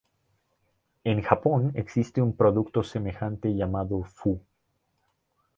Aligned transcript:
En 1.03 1.21
Japón 1.21 1.73
existe 1.75 2.23
un 2.23 2.35
producto 2.35 2.81
semejante 2.81 3.53
llamado 3.53 4.03
fu. 4.03 4.41